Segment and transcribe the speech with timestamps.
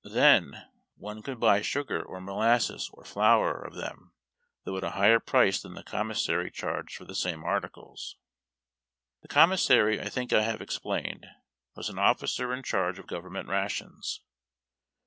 [0.03, 4.13] Then, one could buy sugar or molasses or flour of them,
[4.63, 8.15] though at a higher price than the commissary charged for the same articles.
[9.21, 11.27] The commissary, I think I have explained,
[11.75, 14.21] was an officer in charge of government rations.